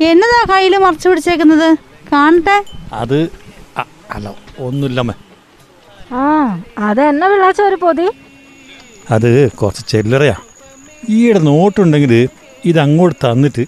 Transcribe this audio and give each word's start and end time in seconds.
എന്നതാ 0.00 0.54
കയ്യിൽ 0.54 0.76
മറച്ചു 0.76 1.08
പിടിച്ചേക്കുന്നത്? 1.08 1.76
കാണട്ടെ. 2.12 2.64
അത് 2.92 3.18
അല്ല 4.10 4.34
ഒന്നുമില്ലമ്മേ 4.58 5.14
ആ 6.12 6.24
എന്നെ 7.10 7.28
വിളാച്ച 7.28 7.60
ഒരു 7.62 7.76
പൊതി? 7.76 8.06
അത് 9.10 9.50
കുറച്ച് 9.50 9.82
ചെല്ലറയാ. 9.88 10.36
ഈയിടെ 11.08 11.38
നോട്ടുണ്ടെങ്കിൽ 11.38 12.28
ഇത് 12.64 12.78
അങ്ങോട്ട് 12.80 13.16
തന്നിട്ട് 13.24 13.64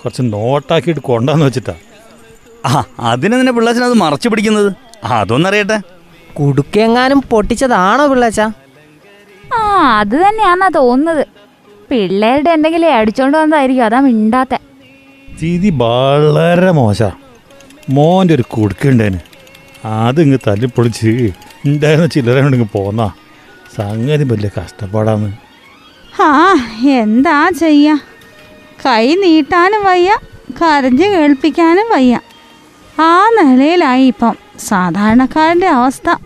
കുറച്ച് 0.00 0.22
നോട്ടാക്കിയിട്ട് 0.22 1.00
കൊണ്ടാന്ന് 1.00 1.46
വെച്ചിട്ടാ. 1.46 1.74
ആ 2.66 2.84
അതിനെ 3.00 3.36
നിന്നെ 3.36 3.52
പിള്ളാച്ചൻ 3.52 3.84
അത് 3.84 3.94
മറച്ചു 3.94 4.28
പിടിക്കുന്നത്? 4.28 4.72
അതൊന്നറിയട്ടെ. 5.04 5.78
കുടുക്കെങ്ങാനും 6.38 7.20
പൊട്ടിച്ചതാണോ 7.30 8.06
പിള്ളാച്ച? 8.06 8.40
ആ 9.54 9.60
അത് 10.00 10.16
തന്നെയാന്നാ 10.24 10.68
തോന്നുന്നത്. 10.68 11.26
പിള്ളേരുടെ 11.90 12.50
എന്തെങ്കിലും 12.50 12.94
അടിച്ചോണ്ട് 12.94 13.38
വന്നതായിരിക്കും 13.38 13.84
അതാ 13.84 14.00
മിണ്ടാത്ത. 14.00 14.54
സ്ഥിതി 15.36 15.70
വളരെ 15.70 16.70
മോശ. 16.70 17.02
മോന്റെ 17.90 18.34
ഒരു 18.34 18.42
കുടുക്കുണ്ടേന് 18.42 19.18
അത് 19.84 20.22
ഇങ്ങ് 20.22 20.38
തല്ലിപ്പൊളിച്ച് 20.46 21.32
ഉണ്ടായിരുന്ന 21.66 22.06
ചില്ലറ 22.06 22.42
കൊണ്ടിങ്ങ് 22.42 22.68
പോന്നാ. 22.72 23.12
സംഗതി 23.76 24.24
വലിയ 24.24 24.50
കഷ്ടപ്പാടാന്ന്. 24.60 25.32
ആ 26.22 26.54
എന്താ 26.88 27.50
ചെയ്യ? 27.50 27.98
കൈ 28.86 29.14
നീട്ടാനും 29.14 29.84
വയ്യ 29.84 30.16
കരഞ്ഞ് 30.62 31.04
കേൾപ്പിക്കാനും 31.04 31.90
വയ്യ. 31.92 32.20
ആ 33.00 33.28
നിലയിലായി 33.28 34.06
ഇപ്പം 34.06 34.36
സാധാരണക്കാരന്റെ 34.58 35.66
അവസ്ഥ. 35.66 36.16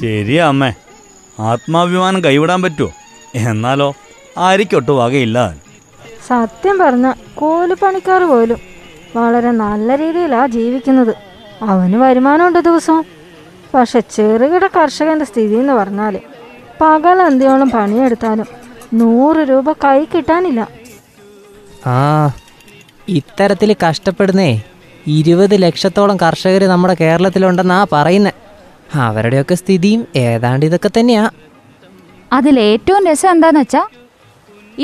ശരിയാ 0.00 0.48
അമ്മേ. 0.48 0.72
ആത്മാഭിമാനം 1.40 2.24
കൈവിടാൻ 2.24 2.62
പറ്റുമോ 2.62 2.92
എന്നാലോ 3.34 3.94
ആരിക്കൊട്ട് 4.38 4.92
വകയില്ല. 4.92 5.65
സത്യം 6.28 6.78
പറഞ്ഞ 6.78 7.12
കൂലിപ്പണിക്കാർ 7.34 8.22
പോലും 8.22 8.60
വളരെ 9.16 9.50
നല്ല 9.50 9.96
രീതിയിലാണ് 9.96 10.50
ജീവിക്കുന്നത്. 10.50 11.14
അവന് 11.62 11.94
വരുമാനമുണ്ട് 11.94 12.58
ദിവസവും. 12.58 13.04
പക്ഷെ 13.74 14.00
ചെറുകിട 14.00 14.66
കർഷകന്റെ 14.66 15.24
സ്ഥിതി 15.24 15.54
എന്ന് 15.54 15.72
പറഞ്ഞാൽ 15.72 16.14
പകലന്തിയോളം 16.80 17.70
പണിയെടുത്താലും 17.70 18.48
നൂറ് 18.94 19.36
രൂപ 19.36 19.72
കൈ 19.84 20.04
കിട്ടാനില്ല. 20.04 20.68
ആ 21.86 22.30
ഇത്തരത്തിൽ 23.08 23.76
കഷ്ടപ്പെടുന്നേ 23.84 24.50
ഇരുപത് 25.06 25.62
ലക്ഷത്തോളം 25.62 26.16
കർഷകർ 26.16 26.64
നമ്മുടെ 26.64 26.96
കേരളത്തിലുണ്ടെന്നാ 27.00 27.86
പറയുന്നത് 27.92 28.34
അവരുടെയൊക്കെ 28.94 29.54
സ്ഥിതിയും 29.54 30.06
ഏതാണ്ട് 30.16 30.66
ഇതൊക്കെ 30.66 30.90
തന്നെയാ. 30.98 31.30
അതിലേറ്റവും 32.32 33.06
രസം 33.06 33.30
എന്താന്ന് 33.30 33.60
വെച്ചാ 33.60 33.82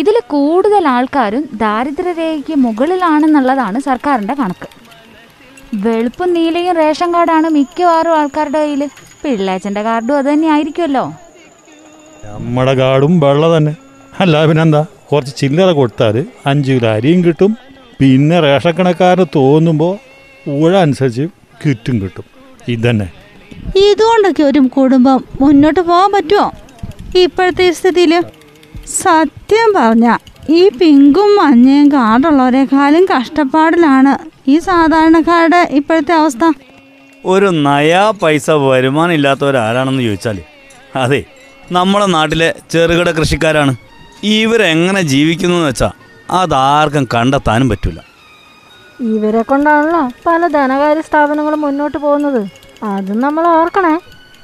ഇതിൽ 0.01 0.17
കൂടുതൽ 0.35 0.89
ആൾക്കാരും 0.89 1.49
ദാരിദ്ര്യരേഖയ്ക്ക് 1.63 2.55
മുകളിലാണെന്നുള്ളതാണ് 2.65 3.79
സർക്കാരിന്റെ 3.89 4.35
കണക്ക്. 4.35 4.69
വെളുപ്പും 5.85 6.33
നീലയും 6.37 6.77
റേഷൻ 6.77 7.15
കാർഡാണ് 7.15 7.49
മിക്കവാറും 7.49 8.15
ആൾക്കാരുടെ 8.21 8.59
കയ്യിൽ 8.59 8.83
പിള്ളേച്ചന്റെ 9.23 9.83
കാർഡും 9.83 10.17
അത് 10.19 10.29
തന്നെ 10.33 10.49
ആയിരിക്കുമല്ലോ. 10.55 11.05
നമ്മുടെ 12.25 12.75
കാർഡും 12.75 13.21
വെള്ള 13.21 13.57
തന്നെ. 13.57 13.75
അല്ല 14.21 14.45
പിന്നെന്താ? 14.47 14.83
കുറച്ച് 15.13 15.33
ചില്ലറ 15.41 15.71
കൊടുത്താൽ 15.73 16.17
അഞ്ച് 16.47 16.73
കിലോ 16.73 16.89
അരിയും 16.97 17.25
കിട്ടും. 17.25 17.53
പിന്നെ 18.01 18.41
റേഷൻ 18.41 18.73
കണക്കാരന് 18.79 19.27
തോന്നുമ്പോൾ 19.37 19.95
ഊഴ 20.51 20.73
അനുസരിച്ച് 20.85 21.25
കിറ്റും 21.65 21.97
കിട്ടും. 22.03 22.25
ഇതന്നെ. 22.75 23.09
ഇതുകൊണ്ടൊക്കെ 23.87 24.43
ഒരു 24.43 24.61
കുടുംബം 24.77 25.25
മുന്നോട്ട് 25.41 25.81
പോകാൻ 25.81 26.13
പറ്റുമോ 26.13 26.47
ഇപ്പോഴത്തെ 27.23 27.65
ഈ 27.69 27.73
സ്ഥിതിയിൽ 27.79 28.13
സത്യം 28.87 29.73
പറഞ്ഞ 29.77 30.17
ഈ 30.51 30.69
പിങ്കും 30.69 31.37
മഞ്ഞയും 31.37 31.93
കാർഡുള്ളവരെക്കാളും 31.93 33.05
കഷ്ടപ്പാടിലാണ്. 33.05 34.19
ഈ 34.49 34.59
സാധാരണക്കാരുടെ 34.59 35.69
ഇപ്പോഴത്തെ 35.71 36.15
അവസ്ഥ? 36.15 36.53
ഒരു 37.25 37.47
നയാ 37.47 38.11
പൈസ 38.11 38.51
വരുമാനം 38.51 39.13
ഇല്ലാത്തവരാരാണെന്ന് 39.13 40.03
ചോദിച്ചാൽ 40.03 40.39
അതെ 40.97 41.25
നമ്മുടെ 41.73 42.07
നാട്ടിലെ 42.07 42.55
ചെറുകിട 42.71 43.11
കൃഷിക്കാരാണ്. 43.11 43.75
ഇവരെങ്ങനെ 44.23 45.01
ജീവിക്കുന്നു 45.03 45.57
എന്ന് 45.57 45.69
വെച്ചാൽ 45.69 45.93
അതാർക്കും 46.31 47.09
കണ്ടെത്താനും 47.15 47.69
പറ്റില്ല 47.69 48.01
ഇവരെ 49.01 49.43
കൊണ്ടാണല്ലോ 49.43 50.11
പല 50.27 50.47
ധനകാര്യ 50.47 51.01
സ്ഥാപനങ്ങളും 51.01 51.61
മുന്നോട്ട് 51.61 51.99
പോകുന്നത്. 51.99 52.43
അതും 52.83 53.21
നമ്മൾ 53.21 53.47
ഓർക്കണേ. 53.47 53.99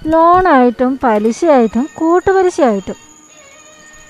ലോണായിട്ടും 0.07 0.99
പലിശയായിട്ടും 1.05 1.89
കൂട്ടുപലിശയായിട്ടും. 1.97 3.08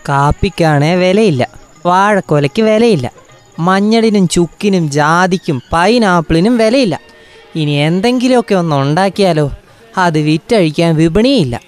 കാപ്പിക്കാണേ 0.08 0.94
വിലയില്ല. 0.94 1.48
വാഴക്കൊലയ്ക്ക് 1.86 2.62
വിലയില്ല. 2.62 3.10
മഞ്ഞളിനും 3.58 4.28
ചുക്കിനും 4.28 4.90
ജാതിക്കും 4.90 5.62
പൈനാപ്പിളിനും 5.72 6.58
വിലയില്ല. 6.58 7.00
ഇനി 7.56 7.70
എന്തെങ്കിലുമൊക്കെ 7.70 8.54
ഒന്ന് 8.54 8.76
ഉണ്ടാക്കിയാലോ? 8.76 9.50
അത് 9.98 10.18
വിറ്റഴിക്കാൻ 10.18 10.96
വിപണിയില്ല. 10.96 11.60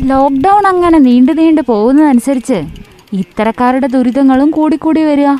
ലോക്ക്ഡൗൺ 0.00 0.66
അങ്ങനെ 0.66 0.98
നീണ്ടു 0.98 1.32
നീണ്ടു 1.32 1.62
പോകുന്നതനുസരിച്ച് 1.68 2.62
ഇത്തരക്കാരുടെ 3.12 3.86
ദുരിതങ്ങളും 3.86 4.50
കൂടിക്കൂടി 4.50 5.02
വരിക. 5.02 5.34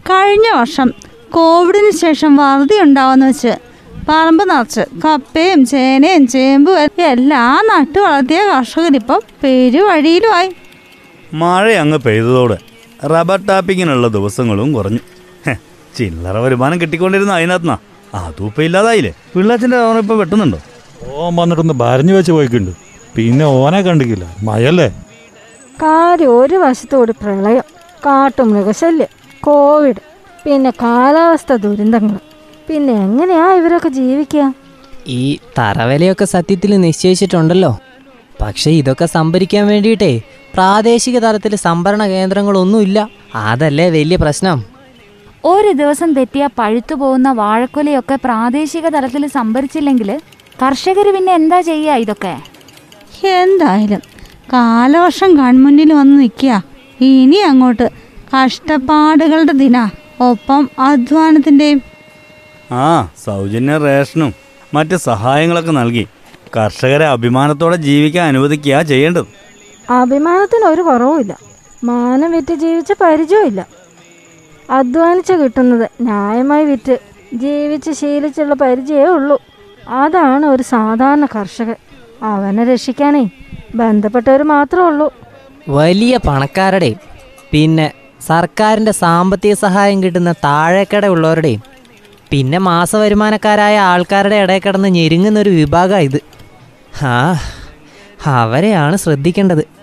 കഴിഞ്ഞ 0.00 0.58
വർഷം 0.58 0.92
കോവിഡിന് 1.30 1.90
ശേഷം 1.90 2.36
വറുതി 2.36 2.80
ഉണ്ടാവുന്ന 2.80 3.26
വെച്ച് 3.26 3.56
പറമ്പ് 4.08 4.50
നിറച്ച് 4.50 4.80
കപ്പയും 5.04 5.66
ചേനയും 5.66 6.26
ചേമ്പും 6.26 7.02
എല്ലാം 7.02 7.66
നട്ടു 7.66 7.98
വളർത്തിയ 7.98 8.42
കർഷകരിപ്പം 8.42 9.20
പെരുവഴിയിലുമായി 9.44 10.50
മഴ 11.40 11.66
അങ്ങ് 11.82 11.98
പെയ്തതോടെ 12.06 12.56
റബ്ബർ 13.12 13.40
ടാപ്പിങ്ങിനുള്ള 13.48 14.06
ദിവസങ്ങളും 14.16 14.68
കുറഞ്ഞു. 14.76 15.02
ചില്ലറ 15.96 16.36
വരുമാനം 16.44 16.76
കിട്ടിക്കൊണ്ടിരുന്ന 16.80 17.32
അതിനകത്തുനിന്നാ 17.38 17.76
അതും 18.20 18.46
ഇപ്പം 18.46 18.62
ഇല്ലാതായില്ലേ? 18.62 19.12
പിള്ളാച്ചിന്റെ 19.32 19.78
ഓന 19.86 19.96
ഇപ്പം 20.04 20.18
വെട്ടുന്നുണ്ടോ? 20.18 20.58
ഓൻ 21.14 21.32
വന്നിട്ടൊന്ന് 21.36 21.74
ഭരഞ്ഞു 21.74 22.14
വെച്ച് 22.16 22.32
പോയിക്കുണ്ട്. 22.32 22.72
പിന്നെ 23.16 23.44
ഓനെ 23.60 23.80
കണ്ടിക്കില്ല. 23.86 24.26
മഴയല്ലേ 24.48 24.88
കാര്യം 25.82 26.30
ഒരു 26.40 26.56
വശത്തോട് 26.64 27.12
പ്രളയം 27.22 27.66
കാട്ടുമൃഗശല്യം 28.06 29.10
കോവിഡ് 29.46 30.02
പിന്നെ 30.44 30.70
കാലാവസ്ഥ 30.82 31.52
ദുരന്തങ്ങൾ. 31.64 32.18
പിന്നെ 32.68 32.92
എങ്ങനെയാ 33.06 33.46
ഇവരൊക്കെ 33.60 33.90
ജീവിക്കുക 34.00 34.44
ഈ 35.06 35.22
തറവലയൊക്കെ 35.58 36.26
സത്യത്തിൽ 36.34 36.72
നിശ്ചയിച്ചിട്ടുണ്ടല്ലോ. 36.84 37.72
പക്ഷെ 38.42 38.70
ഇതൊക്കെ 38.80 39.06
സംഭരിക്കാൻ 39.16 39.64
വേണ്ടിയിട്ടേ 39.72 40.12
പ്രാദേശിക 40.54 41.18
തലത്തിൽ 41.18 41.56
സംഭരണ 41.56 42.06
കേന്ദ്രങ്ങളൊന്നുമില്ല. 42.06 42.98
അതല്ലേ 43.34 43.90
വലിയ 43.90 44.16
പ്രശ്നം? 44.16 44.58
ഒരു 45.44 45.72
ദിവസം 45.72 46.12
തെറ്റിയ 46.14 46.48
പഴുത്തു 46.58 46.94
പോകുന്ന 46.94 47.32
വാഴക്കൊലയൊക്കെ 47.32 48.16
പ്രാദേശിക 48.24 48.88
തലത്തിൽ 48.88 49.26
സംഭരിച്ചില്ലെങ്കിൽ 49.26 50.20
കർഷകർ 50.62 51.06
പിന്നെ 51.16 51.32
എന്താ 51.34 51.60
ചെയ്യുക 51.60 51.92
ഇതൊക്കെ? 51.94 52.34
എന്തായാലും 53.42 54.02
കാലവർഷം 54.52 55.30
കൺമുന്നിൽ 55.38 55.92
വന്ന് 55.92 56.20
നിൽക്കുക. 56.20 56.62
ഇനി 57.00 57.36
അങ്ങോട്ട് 57.36 57.86
കഷ്ടപ്പാടുകളുടെ 58.32 59.52
ദിന. 59.52 59.76
ഒപ്പം 60.20 60.70
അധ്വാനത്തിന്റെയും. 60.78 61.80
ആ 62.72 63.08
സൗജന്യ 63.24 63.76
റേഷനും 63.78 64.32
മറ്റ് 64.74 64.96
സഹായങ്ങളൊക്കെ 65.08 65.70
നൽകി. 65.70 66.04
കർഷകരെ 66.56 67.06
അഭിമാനത്തോടെ 67.06 67.76
ജീവിക്കാൻ 67.76 68.26
അനുവദിക്കുക 68.26 68.82
ചെയ്യേണ്ടത്. 68.82 69.43
അഭിമാനത്തിന് 69.90 70.64
ഒരു 70.64 70.82
കുറവുമില്ല 70.82 71.38
മാനം 71.84 72.32
വിറ്റ് 72.32 72.54
ജീവിച്ച 72.54 72.92
പരിചയമില്ല 73.00 73.66
അധ്വാനിച്ച് 74.70 75.32
കിട്ടുന്നത് 75.32 75.90
ന്യായമായി 76.00 76.64
വിറ്റ് 76.64 76.98
ജീവിച്ച് 77.34 77.90
ശീലിച്ചുള്ള 77.90 78.54
പരിചയമേ 78.54 79.04
ഉള്ളൂ. 79.04 79.42
അതാണ് 79.88 80.46
ഒരു 80.46 80.62
സാധാരണ 80.62 81.26
കർഷകൻ. 81.26 81.74
അവനെ 82.22 82.64
രക്ഷിക്കാനേ 82.64 83.30
ബന്ധപ്പെട്ടവർ 83.74 84.42
മാത്രമേ 84.42 84.86
ഉള്ളൂ. 84.86 85.12
വലിയ 85.68 86.16
പണക്കാരുടെയും 86.16 86.98
പിന്നെ 87.50 87.92
സർക്കാരിന്റെ 88.26 88.92
സാമ്പത്തിക 88.92 89.54
സഹായം 89.54 90.02
കിട്ടുന്ന 90.02 90.32
താഴെക്കട 90.32 91.06
ഉള്ളവരുടെയും 91.06 91.62
പിന്നെ 92.30 92.58
മാസവരുമാനക്കാരായ 92.58 93.78
ആൾക്കാരുടെ 93.78 94.36
ഇടയിൽ 94.36 94.60
കിടന്ന് 94.66 94.88
ഞെരുങ്ങുന്ന 94.88 95.40
ഒരു 95.40 95.50
വിഭാഗമാണ് 95.50 96.02
ഇത്. 96.02 96.20
ആ 97.04 97.38
അവരെയാണ് 98.26 98.96
ശ്രദ്ധിക്കേണ്ടത്. 98.96 99.73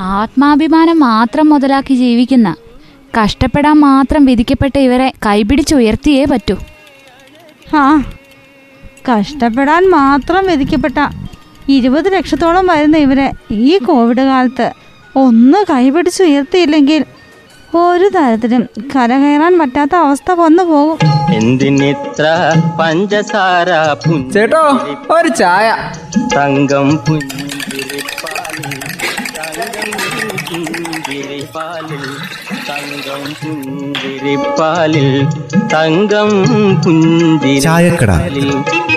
ആത്മാഭിമാനം 0.00 1.00
മാത്രം 1.00 1.48
മുതലാക്കി 1.48 1.94
ജീവിക്കുന്ന 1.94 2.56
കഷ്ടപ്പെടാൻ 3.20 3.80
മാത്രം 3.80 4.24
വിധിക്കപ്പെട്ട 4.24 4.78
ഇവരെ 4.78 5.12
കൈപിടിച്ചുയർത്തിയേ 5.26 6.24
പറ്റൂ. 6.24 6.56
ആ 7.76 8.02
കഷ്ടപ്പെടാൻ 9.10 9.90
മാത്രം 9.90 10.46
വിധിക്കപ്പെട്ട 10.46 11.08
ഇരുപത് 11.68 12.12
ലക്ഷത്തോളം 12.12 12.66
വരുന്ന 12.66 12.96
ഇവരെ 12.96 13.32
ഈ 13.50 13.78
കോവിഡ് 13.78 14.20
കാലത്ത് 14.20 14.72
ഒന്ന് 15.16 15.64
കൈപിടിച്ചുയർത്തിയില്ലെങ്കിൽ 15.70 17.04
ഒരു 17.76 18.08
തരത്തിലും 18.08 18.68
കരകയറാൻ 18.96 19.58
പറ്റാത്ത 19.58 19.94
അവസ്ഥ 19.94 20.32
വന്നു 20.32 20.62
പോകും. 20.62 20.98
എന്തിനിത്ര 21.34 22.24
പഞ്ചസാര 22.80 23.68
ചേട്ടോ 24.32 24.64
ഒരു 25.10 25.28
ചായ. 25.28 25.76
തങ്കം 26.36 26.96
പുഞ്ചിരിപ്പാലിൽ 26.96 27.61
പുഞ്ചിരിപ്പാലിൽ 31.54 32.04
തങ്കം 32.68 33.22
പുഞ്ചിരിപ്പാലിൽ 33.40 35.08
തങ്കം 35.72 36.30
ചായക്കട. 37.64 38.10
പുഞ്ചിരിപ്പാലിൽ 38.12 38.91